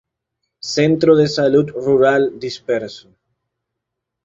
Centro 0.75 1.15
de 1.15 1.27
Salud 1.27 1.69
Rural 1.69 2.39
Disperso. 2.39 3.09